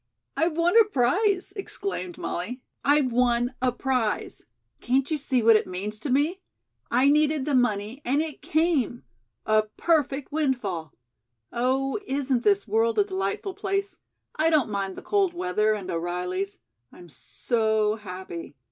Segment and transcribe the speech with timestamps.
[0.35, 2.63] "I've won a prize," exclaimed Molly.
[2.83, 4.41] "I've won a prize.
[4.79, 6.41] Can't you see what it means to me?
[6.89, 9.03] I needed the money and it came.
[9.45, 10.91] A perfect windfall.
[11.53, 13.99] Oh, isn't this world a delightful place?
[14.35, 16.57] I don't mind the cold weather and O'Reilly's.
[16.91, 18.55] I'm so happy.